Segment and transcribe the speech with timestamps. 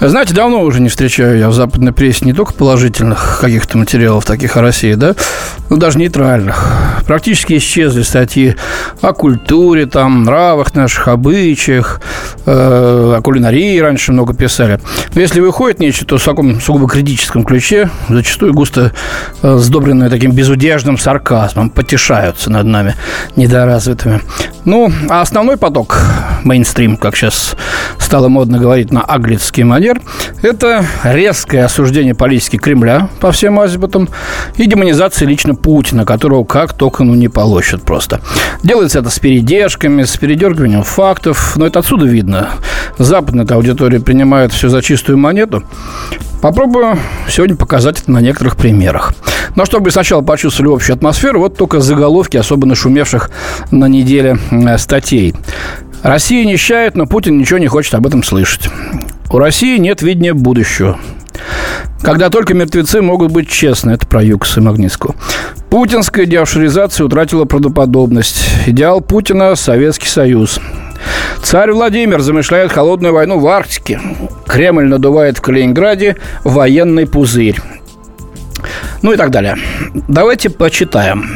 [0.00, 4.56] Знаете, давно уже не встречаю я в западной прессе не только положительных каких-то материалов, таких
[4.56, 5.14] о России, да,
[5.70, 6.72] но даже нейтральных.
[7.06, 8.54] Практически исчезли статьи
[9.00, 12.00] о культуре, там, нравах наших, обычаях,
[12.46, 14.80] э, о кулинарии раньше много писали.
[15.14, 18.92] Но если выходит нечто, то в таком сугубо критическом ключе, зачастую густо
[19.42, 22.94] э, сдобренное таким безудержным сарказмом, потешаются над нами
[23.34, 24.20] недоразвитыми.
[24.64, 25.98] Ну, а основной поток,
[26.48, 27.56] мейнстрим, как сейчас
[27.98, 30.00] стало модно говорить на аглицкий манер,
[30.42, 34.08] это резкое осуждение политики Кремля по всем азимутам
[34.56, 38.22] и демонизация лично Путина, которого как только ну не полощут просто.
[38.62, 42.48] Делается это с передержками, с передергиванием фактов, но это отсюда видно.
[42.96, 45.62] Западная аудитория принимает все за чистую монету.
[46.40, 49.12] Попробую сегодня показать это на некоторых примерах.
[49.56, 53.30] Но чтобы сначала почувствовали общую атмосферу, вот только заголовки особо нашумевших
[53.70, 55.34] на неделе э, статей.
[56.02, 58.68] Россия нищает, но Путин ничего не хочет об этом слышать.
[59.30, 60.98] У России нет видения будущего.
[62.02, 63.90] Когда только мертвецы могут быть честны.
[63.92, 65.14] Это про Юкс и Магнитскую.
[65.70, 68.48] Путинская деофшоризация утратила правдоподобность.
[68.66, 70.60] Идеал Путина– Советский Союз.
[71.42, 74.00] Царь Владимир замышляет холодную войну в Арктике.
[74.46, 77.58] Кремль надувает в Калининграде военный пузырь.
[79.02, 79.56] Ну и так далее.
[80.08, 81.28] Давайте почитаем.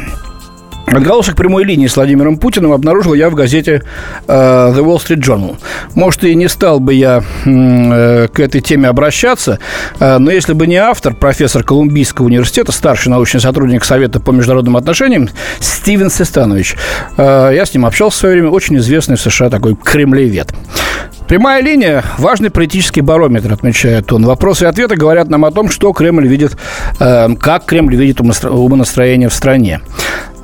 [0.85, 3.81] Отголосок прямой линии с Владимиром Путиным обнаружил я в газете
[4.27, 5.57] э, The Wall Street Journal.
[5.95, 9.59] Может, и не стал бы я э, к этой теме обращаться,
[9.99, 14.77] э, но если бы не автор, профессор Колумбийского университета, старший научный сотрудник Совета по международным
[14.77, 16.75] отношениям Стивен Сестанович,
[17.17, 20.53] я с ним общался в свое время, очень известный в США такой кремлевед.
[21.27, 24.25] Прямая линия– важный политический барометр, отмечает он.
[24.25, 26.57] Вопросы и ответы говорят нам о том, что Кремль видит,
[26.99, 29.79] как Кремль видит умонастроение в стране.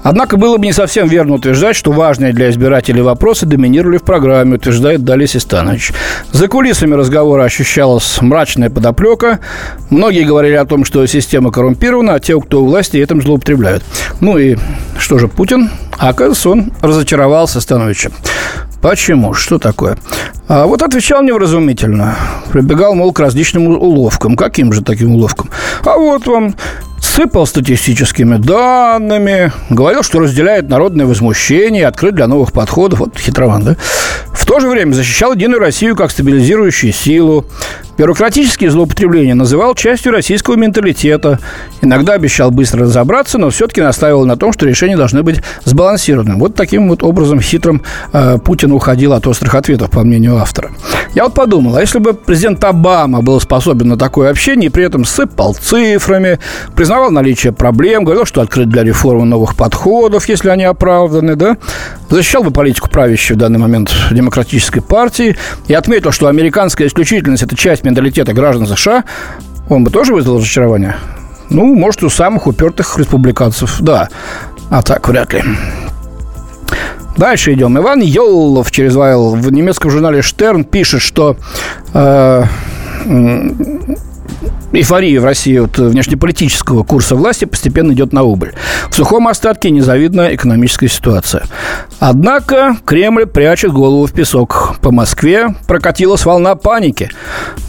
[0.03, 4.55] Однако было бы не совсем верно утверждать, что важные для избирателей вопросы доминировали в программе,
[4.55, 5.93] утверждает Далее Систанович.
[6.31, 9.39] За кулисами разговора ощущалась мрачная подоплека.
[9.89, 13.83] Многие говорили о том, что система коррумпирована, а те, кто у власти, этим злоупотребляют.
[14.19, 14.57] Ну и
[14.97, 15.69] что же Путин?
[15.97, 18.11] Оказывается, он разочаровал Становича.
[18.81, 19.33] Почему?
[19.33, 19.97] Что такое?
[20.47, 22.15] А вот отвечал невразумительно.
[22.51, 24.37] Прибегал, мол, к различным уловкам.
[24.37, 25.49] Каким же таким уловкам?
[25.83, 26.55] А вот вам
[27.19, 32.99] сыпал статистическими данными, говорил, что разделяет народное возмущение, открыт для новых подходов.
[32.99, 33.75] Вот хитрован, да?
[34.31, 37.45] В то же время защищал Единую Россию как стабилизирующую силу.
[37.99, 41.37] Бюрократические злоупотребления называл частью российского менталитета.
[41.81, 46.39] Иногда обещал быстро разобраться, но все-таки настаивал на том, что решения должны быть сбалансированными.
[46.39, 47.81] Вот таким вот образом хитрым
[48.13, 50.71] э, Путин уходил от острых ответов, по мнению автора.
[51.13, 54.85] Я вот подумал, а если бы президент Обама был способен на такое общение и при
[54.85, 56.39] этом сыпал цифрами,
[56.77, 61.57] признавал наличие проблем, говорил, что открыт для реформы новых подходов, если они оправданы, да,
[62.09, 65.35] защищал бы политику правящей в данный момент демократической партии
[65.67, 69.03] и отметил, что американская исключительность– это часть менталитета граждан США,
[69.69, 70.95] он бы тоже вызвал разочарование?
[71.49, 74.09] Ну, может, у самых упертых республиканцев, да.
[74.69, 75.43] А так вряд ли.
[77.17, 77.77] Дальше идем.
[77.77, 81.35] Иван Йоллов через Вайл в немецком журнале «Штерн» пишет, что
[81.93, 82.43] э,
[84.73, 88.53] эйфория в России от внешнеполитического курса власти постепенно идет на убыль.
[88.89, 91.43] В сухом остатке незавидная экономическая ситуация.
[91.99, 94.75] Однако Кремль прячет голову в песок.
[94.81, 97.09] По Москве прокатилась волна паники.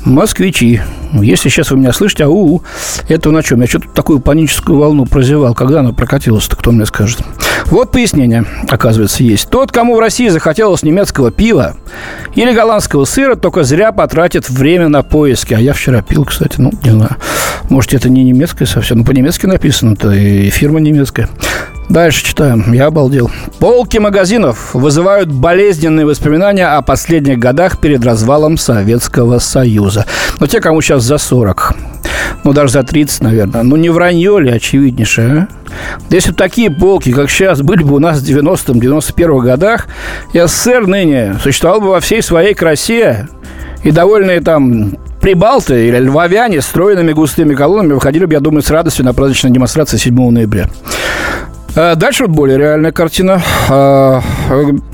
[0.04, 0.80] Москвичи.
[1.14, 2.62] Если сейчас вы меня слышите, ау,
[3.08, 3.60] это на чем?
[3.60, 5.54] Я что-то такую паническую волну прозевал.
[5.54, 7.20] Когда она прокатилась-то, кто мне скажет?
[7.66, 9.48] Вот пояснение, оказывается, есть.
[9.50, 11.76] Тот, кому в России захотелось немецкого пива
[12.34, 15.54] или голландского сыра, только зря потратит время на поиски.
[15.54, 17.16] А я вчера пил, кстати, ну, не знаю.
[17.68, 18.98] Может, это не немецкое совсем.
[18.98, 21.28] Ну, по-немецки написано, то и фирма немецкая.
[21.90, 22.72] Дальше читаем.
[22.72, 23.32] Я обалдел.
[23.58, 30.06] Полки магазинов вызывают болезненные воспоминания о последних годах перед развалом Советского Союза.
[30.38, 31.74] Но те, кому сейчас за 40,
[32.44, 33.64] ну, даже за 30, наверное.
[33.64, 35.48] Ну, не вранье ли очевиднейшее, а?
[36.10, 39.88] Если бы такие полки, как сейчас, были бы у нас в 90-м, 91-х годах,
[40.32, 43.26] СССР ныне существовал бы во всей своей красе,
[43.82, 48.70] и довольные там прибалты или львовяне с стройными густыми колоннами выходили бы, я думаю, с
[48.70, 50.68] радостью на праздничной демонстрации 7 ноября.
[51.74, 53.42] Э, дальше вот более реальная картина.
[53.68, 54.20] Э,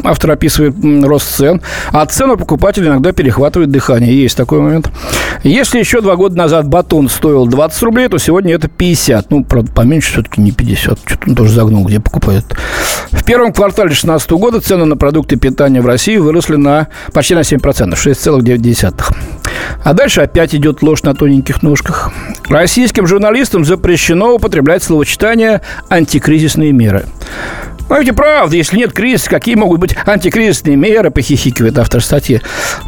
[0.04, 0.74] автор описывает
[1.04, 1.62] рост цен.
[1.90, 4.20] А цену покупатель иногда перехватывает дыхание.
[4.22, 4.90] Есть такой момент.
[5.42, 9.30] Если еще два года назад батон стоил 20 рублей, то сегодня это 50.
[9.30, 10.98] Ну, правда, поменьше все-таки не 50.
[11.04, 12.44] Что-то он тоже загнул, где покупает.
[13.10, 17.40] В первом квартале 2016 года цены на продукты питания в России выросли на почти на
[17.40, 19.14] 7%, 6,9%.
[19.84, 22.12] А дальше опять идет ложь на тоненьких ножках.
[22.48, 27.06] Российским журналистам запрещено употреблять словосочетание «антикризисные меры».
[27.88, 32.40] Ну, ведь правда, если нет кризиса, какие могут быть антикризисные меры, похихикивает автор статьи.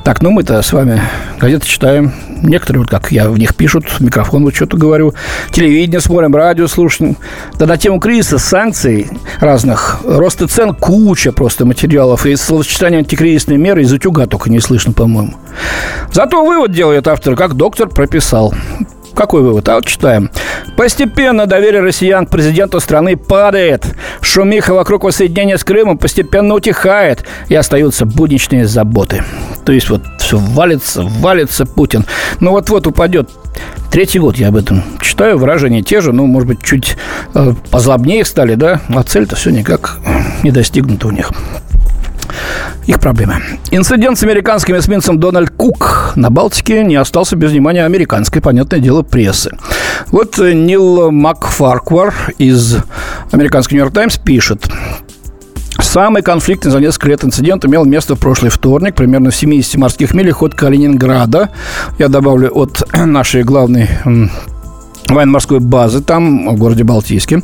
[0.04, 1.00] Так, ну мы-то с вами
[1.38, 2.12] газеты читаем.
[2.42, 5.14] Некоторые, вот как я в них пишут, микрофон вот что-то говорю,
[5.52, 7.16] телевидение смотрим, радио слушаем.
[7.58, 9.08] Да на тему кризиса, санкций
[9.40, 12.26] разных, роста цен куча просто материалов.
[12.26, 15.34] И словосочетание антикризисные меры из утюга только не слышно, по-моему.
[16.12, 18.52] Зато вывод делает автор, как доктор прописал.
[19.14, 19.68] Какой вывод?
[19.68, 20.30] А вот читаем.
[20.78, 23.84] Постепенно доверие россиян к президенту страны падает.
[24.20, 27.24] Шумиха вокруг воссоединения с Крымом постепенно утихает.
[27.48, 29.24] И остаются будничные заботы.
[29.64, 32.04] То есть вот все валится, валится Путин.
[32.38, 33.28] Ну вот-вот упадет.
[33.90, 35.36] Третий год я об этом читаю.
[35.36, 36.96] Выражения те же, ну, может быть, чуть
[37.34, 38.80] э, позлобнее стали, да?
[38.88, 39.98] А цель-то все никак
[40.44, 41.32] не достигнута у них
[42.88, 43.34] их проблемы.
[43.70, 49.02] Инцидент с американским эсминцем Дональд Кук на Балтике не остался без внимания американской, понятное дело,
[49.02, 49.50] прессы.
[50.06, 52.76] Вот э, Нил Макфарквар из
[53.30, 54.68] американского Нью-Йорк Таймс пишет.
[55.80, 60.12] Самый конфликтный за несколько лет инцидент имел место в прошлый вторник, примерно в 70 морских
[60.12, 61.50] милях от Калининграда.
[61.98, 63.88] Я добавлю от нашей главной
[65.08, 67.42] военно-морской базы там, в городе Балтийске.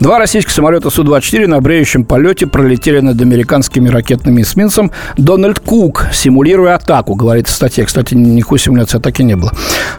[0.00, 6.74] Два российских самолета Су-24 на бреющем полете пролетели над американскими ракетными эсминцем Дональд Кук, симулируя
[6.74, 7.84] атаку, говорит в статье.
[7.84, 9.52] Кстати, никакой симуляции атаки не было.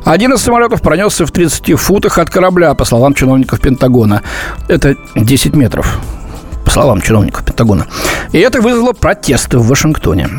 [0.04, 4.22] Один из самолетов пронесся в 30 футах от корабля, по словам чиновников Пентагона.
[4.68, 6.00] Это 10 метров
[6.66, 7.88] по словам чиновников Пентагона.
[8.34, 10.30] И это вызвало протесты в Вашингтоне.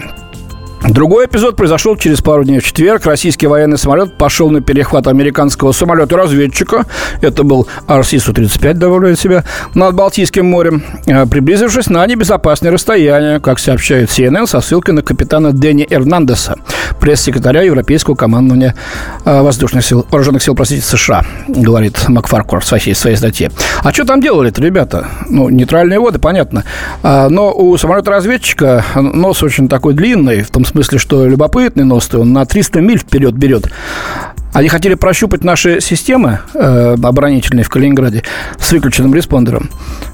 [0.88, 3.06] Другой эпизод произошел через пару дней в четверг.
[3.06, 6.84] Российский военный самолет пошел на перехват американского самолета-разведчика.
[7.20, 9.44] Это был RC-135, добавляет себя,
[9.74, 15.52] над Балтийским морем, э, приблизившись на небезопасное расстояние, как сообщает CNN, со ссылкой на капитана
[15.52, 16.56] Дэнни Эрнандеса,
[17.06, 18.74] пресс-секретаря Европейского командования
[19.24, 23.52] э, воздушных сил, вооруженных сил, простите, США, говорит Макфаркур в своей, своей статье.
[23.84, 25.06] А что там делали-то, ребята?
[25.30, 26.64] Ну, нейтральные воды, понятно.
[27.04, 32.32] А, но у самолета-разведчика нос очень такой длинный, в том смысле, что любопытный нос, он
[32.32, 33.70] на 300 миль вперед берет.
[34.56, 38.22] Они хотели прощупать наши системы э, оборонительные в Калининграде
[38.58, 39.68] с выключенным респондером.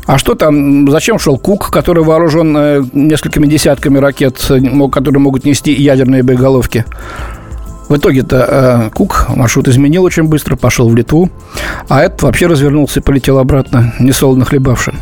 [0.07, 0.91] А что там?
[0.91, 4.45] Зачем шел Кук, который вооружен э, несколькими десятками ракет,
[4.91, 6.85] которые могут нести ядерные боеголовки?
[7.93, 11.29] В итоге-то э, Кук маршрут изменил очень быстро, пошел в Литву,
[11.91, 14.97] а этот вообще развернулся и полетел обратно, не солоно хлебавшим.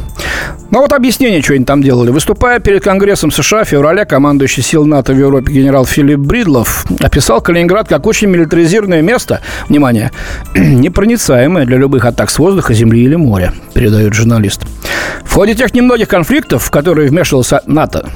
[0.73, 2.11] Ну вот объяснение, что они там делали.
[2.11, 7.41] Выступая перед Конгрессом США в феврале, командующий сил НАТО в Европе генерал Филипп Бридлов описал
[7.41, 10.11] Калининград как очень милитаризированное место, внимание,
[10.55, 14.63] непроницаемое для любых атак с воздуха, земли или моря, передает журналист.
[15.25, 18.09] В ходе тех немногих конфликтов, в которые вмешивался НАТО,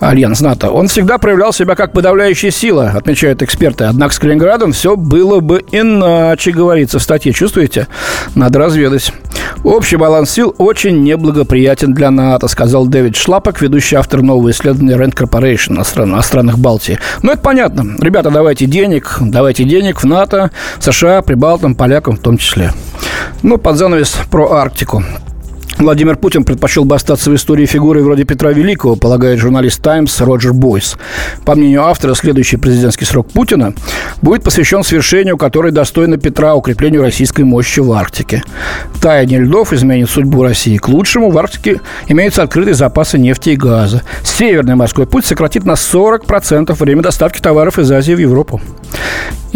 [0.00, 3.84] альянс НАТО, он всегда проявлял себя как подавляющая сила, отмечают эксперты.
[3.94, 7.32] Однако с Калининградом все было бы иначе, говорится в статье.
[7.32, 7.86] Чувствуете?
[8.34, 9.12] Надо разведать.
[9.62, 15.14] Общий баланс сил очень неблагоприятен для НАТО, сказал Дэвид Шлапок, ведущий автор нового исследования Rand
[15.14, 16.98] Corporation о, стран, о странах Балтии.
[17.22, 17.96] Ну, это понятно.
[18.00, 20.50] Ребята, давайте денег, давайте денег в НАТО,
[20.80, 22.72] США, Прибалтам, полякам в том числе.
[23.42, 25.04] Ну, под занавес про Арктику.
[25.78, 30.52] Владимир Путин предпочел бы остаться в истории фигурой вроде Петра Великого, полагает журналист «Таймс» Роджер
[30.52, 30.96] Бойс.
[31.44, 33.74] По мнению автора, следующий президентский срок Путина
[34.22, 38.42] будет посвящен свершению, которое достойно Петра, укреплению российской мощи в Арктике.
[39.02, 41.30] Таяние льдов изменит судьбу России к лучшему.
[41.30, 44.02] В Арктике имеются открытые запасы нефти и газа.
[44.22, 48.60] Северный морской путь сократит на 40% время доставки товаров из Азии в Европу.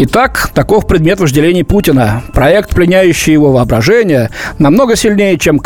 [0.00, 2.22] Итак, таков предмет вожделений Путина.
[2.32, 5.58] Проект, пленяющий его воображение, намного сильнее, чем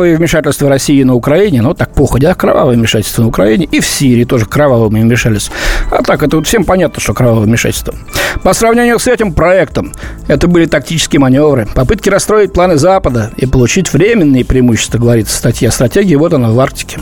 [0.00, 1.60] кровавые вмешательства России на Украине.
[1.60, 3.68] Ну, так походя, кровавые вмешательства на Украине.
[3.70, 5.50] И в Сирии тоже кровавыми вмешались.
[5.90, 7.94] А так, это вот всем понятно, что кровавое вмешательство.
[8.42, 9.92] По сравнению с этим проектом,
[10.26, 15.70] это были тактические маневры, попытки расстроить планы Запада и получить временные преимущества, говорится статья.
[15.70, 16.98] Стратегия вот она в Арктике.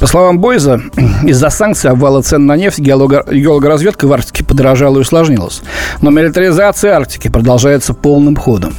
[0.00, 0.80] По словам Бойза,
[1.24, 5.60] из-за санкций обвала цен на нефть геологоразведка в Арктике подорожала и усложнилась.
[6.00, 8.74] Но милитаризация Арктики продолжается полным ходом.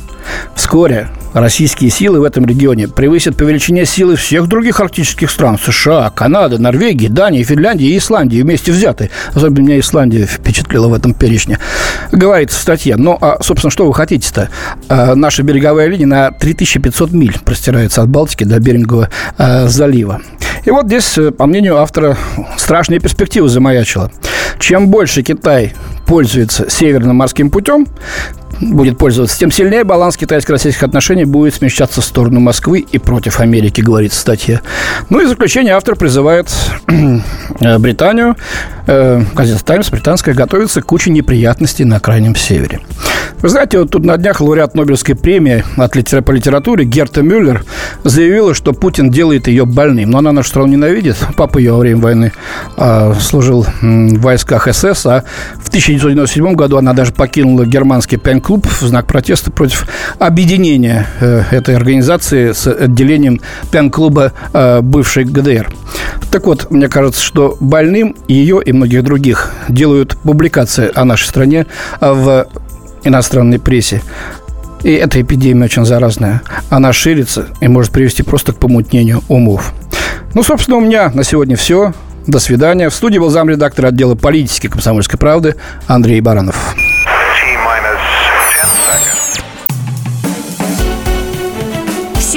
[0.55, 1.09] Вскоре
[1.41, 5.57] российские силы в этом регионе превысят по величине силы всех других арктических стран.
[5.57, 9.09] США, Канады, Норвегии, Дании, Финляндии и Исландии вместе взяты.
[9.33, 11.59] Особенно меня Исландия впечатлила в этом перечне.
[12.11, 12.95] Говорится в статье.
[12.95, 14.49] Ну, а, собственно, что вы хотите-то?
[14.89, 20.21] А, наша береговая линия на 3500 миль простирается от Балтики до Берингового а, залива.
[20.65, 22.17] И вот здесь, э, по мнению автора,
[22.57, 24.11] страшные перспективы замаячила.
[24.59, 25.73] Чем больше Китай
[26.05, 27.87] пользуется Северным морским путем,
[28.61, 33.81] будет пользоваться, тем сильнее баланс китайско-российских отношений будет смещаться в сторону Москвы и против Америки,
[33.81, 34.61] говорит статья.
[35.09, 36.47] Ну и в заключение автор призывает
[37.59, 38.35] э, Британию,
[38.87, 42.81] э, газета «Таймс» британская, готовиться к куче неприятностей на Крайнем Севере.
[43.39, 47.65] Вы знаете, вот тут на днях лауреат Нобелевской премии от литера, по литературе Герта Мюллер
[48.03, 50.09] заявила, что Путин делает ее больным.
[50.09, 51.17] Но она нашу страну ненавидит.
[51.35, 52.31] Папа ее во время войны
[52.77, 55.23] э, служил в войсках СС, а
[55.63, 59.87] в 1997 году она даже покинула германский пен-клуб в знак протеста против
[60.19, 65.69] объединения э, этой организации с отделением пен-клуба э, бывшей ГДР.
[66.31, 71.65] Так вот, мне кажется, что больным ее и многих других делают публикации о нашей стране
[71.99, 72.47] в
[73.03, 74.01] иностранной прессе.
[74.83, 76.41] И эта эпидемия очень заразная.
[76.69, 79.73] Она ширится и может привести просто к помутнению умов.
[80.33, 81.93] Ну, собственно, у меня на сегодня все.
[82.27, 82.89] До свидания.
[82.89, 85.55] В студии был замредактор отдела политики комсомольской правды
[85.87, 86.75] Андрей Баранов.